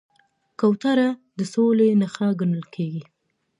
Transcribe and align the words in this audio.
کوتره 0.59 1.07
د 1.37 1.39
سولې 1.53 1.87
نښه 2.01 2.27
ګڼل 2.39 2.63
کېږي. 2.73 3.03